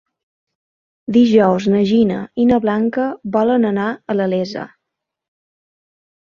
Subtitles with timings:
[1.17, 3.05] Dijous na Gina i na Blanca
[3.37, 4.65] volen anar a la Iessa.